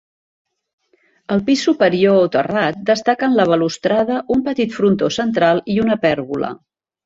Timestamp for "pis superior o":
1.49-2.31